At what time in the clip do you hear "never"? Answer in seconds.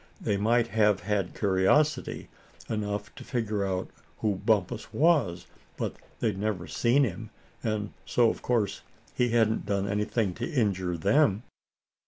6.39-6.65